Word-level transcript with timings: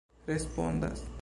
respondas 0.25 1.05